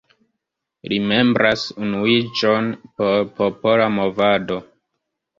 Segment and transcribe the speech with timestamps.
[0.93, 4.57] Li membras Unuiĝon por Popola Movado.